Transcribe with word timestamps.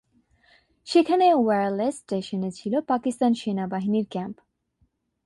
সেখানে 0.87 1.25
ওয়্যারলেস 1.33 1.95
স্টেশনে 1.97 2.49
ছিল 2.51 2.73
পাকিস্তান 2.81 3.31
সেনাবাহিনীর 3.33 4.05
ক্যাম্প। 4.09 4.37